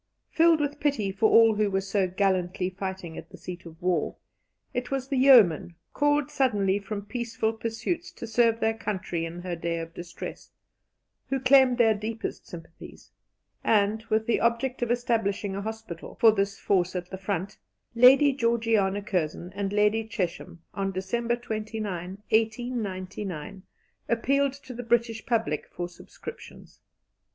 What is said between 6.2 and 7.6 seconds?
suddenly from peaceful